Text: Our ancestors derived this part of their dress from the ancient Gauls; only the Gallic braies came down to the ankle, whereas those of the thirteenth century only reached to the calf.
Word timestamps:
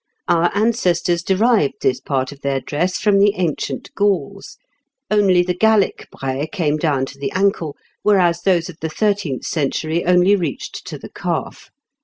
Our 0.27 0.49
ancestors 0.57 1.21
derived 1.21 1.83
this 1.83 1.99
part 2.01 2.31
of 2.31 2.41
their 2.41 2.59
dress 2.59 2.97
from 2.97 3.19
the 3.19 3.35
ancient 3.35 3.93
Gauls; 3.93 4.57
only 5.11 5.43
the 5.43 5.53
Gallic 5.53 6.07
braies 6.11 6.47
came 6.51 6.77
down 6.77 7.05
to 7.05 7.19
the 7.19 7.31
ankle, 7.33 7.75
whereas 8.01 8.41
those 8.41 8.67
of 8.67 8.77
the 8.81 8.89
thirteenth 8.89 9.45
century 9.45 10.03
only 10.03 10.35
reached 10.35 10.87
to 10.87 10.97
the 10.97 11.09
calf. 11.09 11.69